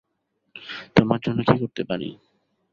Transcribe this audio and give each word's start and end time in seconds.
তোমার 0.95 1.19
জন্য 1.19 1.39
কি 1.47 1.55
করতে 1.61 1.81
পারি? 1.83 2.09